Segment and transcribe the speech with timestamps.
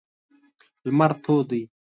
[0.85, 1.61] لمر تود دی.